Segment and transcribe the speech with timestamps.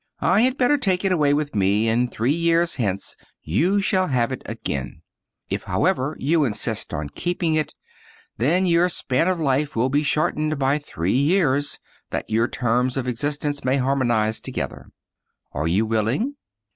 [0.23, 4.31] I had better take it away with me, and three years hence you shall have
[4.31, 5.03] it again.
[5.47, 7.75] If, however, you insist on keeping it,
[8.37, 11.77] then 42 The Wonderful Stone your span of life will be shortened by three years,
[12.09, 14.89] that your terras of existence may harmonize together.
[15.51, 16.33] Are you willing?